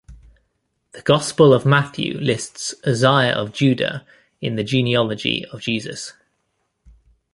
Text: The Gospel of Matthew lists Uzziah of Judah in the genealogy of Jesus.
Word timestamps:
The 0.93 1.03
Gospel 1.03 1.53
of 1.53 1.63
Matthew 1.63 2.17
lists 2.19 2.73
Uzziah 2.83 3.33
of 3.35 3.53
Judah 3.53 4.03
in 4.41 4.55
the 4.55 4.63
genealogy 4.63 5.45
of 5.45 5.61
Jesus. 5.61 6.13